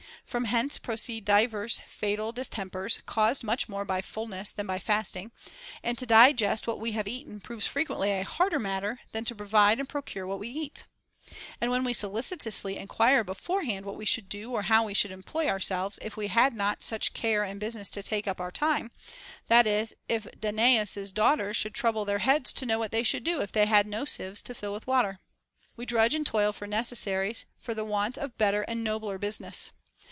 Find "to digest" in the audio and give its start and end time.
5.97-6.65